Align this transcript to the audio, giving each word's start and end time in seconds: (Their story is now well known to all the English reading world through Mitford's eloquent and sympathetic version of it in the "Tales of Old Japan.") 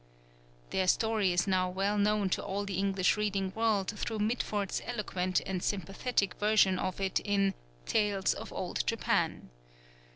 (Their 0.71 0.87
story 0.87 1.31
is 1.31 1.45
now 1.45 1.69
well 1.69 1.95
known 1.95 2.29
to 2.31 2.41
all 2.43 2.65
the 2.65 2.79
English 2.79 3.17
reading 3.17 3.51
world 3.53 3.91
through 3.99 4.17
Mitford's 4.17 4.81
eloquent 4.83 5.41
and 5.45 5.61
sympathetic 5.61 6.33
version 6.39 6.79
of 6.79 6.99
it 6.99 7.19
in 7.19 7.51
the 7.85 7.91
"Tales 7.91 8.33
of 8.33 8.51
Old 8.51 8.83
Japan.") 8.87 9.51